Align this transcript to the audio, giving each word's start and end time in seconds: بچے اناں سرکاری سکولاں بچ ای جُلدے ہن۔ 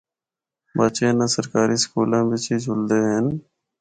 بچے 0.77 1.05
اناں 1.09 1.29
سرکاری 1.35 1.77
سکولاں 1.83 2.23
بچ 2.29 2.45
ای 2.51 2.57
جُلدے 2.63 2.99
ہن۔ 3.09 3.25